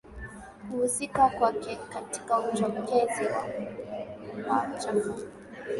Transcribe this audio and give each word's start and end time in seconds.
kuhusika 0.69 1.29
kwake 1.29 1.77
katika 1.89 2.39
uchokezi 2.49 3.25
wa 4.49 4.67
machafuko 4.67 5.15